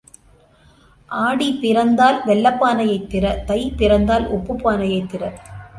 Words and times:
ஆடி 1.09 1.57
பிறந்தால் 1.61 2.21
வெல்லப் 2.25 2.59
பானையைத் 2.59 3.07
திற 3.09 3.43
தை 3.45 3.73
பிறந்தால் 3.77 4.25
உப்புப் 4.31 4.67
பானையைத் 4.67 5.09
திற. 5.15 5.23